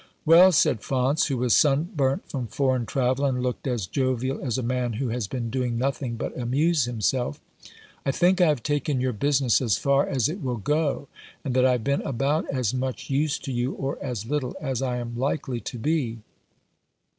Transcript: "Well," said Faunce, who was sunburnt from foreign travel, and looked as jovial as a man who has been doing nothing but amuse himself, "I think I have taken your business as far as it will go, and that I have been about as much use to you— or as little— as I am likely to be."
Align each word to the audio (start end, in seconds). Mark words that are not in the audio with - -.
"Well," 0.25 0.51
said 0.51 0.81
Faunce, 0.81 1.27
who 1.27 1.37
was 1.37 1.55
sunburnt 1.55 2.27
from 2.27 2.47
foreign 2.47 2.87
travel, 2.87 3.23
and 3.23 3.43
looked 3.43 3.67
as 3.67 3.85
jovial 3.85 4.41
as 4.43 4.57
a 4.57 4.63
man 4.63 4.93
who 4.93 5.09
has 5.09 5.27
been 5.27 5.51
doing 5.51 5.77
nothing 5.77 6.15
but 6.15 6.35
amuse 6.35 6.85
himself, 6.85 7.39
"I 8.03 8.09
think 8.09 8.41
I 8.41 8.47
have 8.47 8.63
taken 8.63 8.99
your 8.99 9.13
business 9.13 9.61
as 9.61 9.77
far 9.77 10.07
as 10.07 10.27
it 10.27 10.41
will 10.41 10.57
go, 10.57 11.07
and 11.45 11.53
that 11.53 11.65
I 11.67 11.73
have 11.73 11.83
been 11.83 12.01
about 12.01 12.49
as 12.51 12.73
much 12.73 13.11
use 13.11 13.37
to 13.37 13.51
you— 13.51 13.73
or 13.75 13.99
as 14.01 14.25
little— 14.25 14.55
as 14.69 14.81
I 14.81 14.97
am 14.97 15.15
likely 15.19 15.59
to 15.59 15.77
be." 15.77 16.17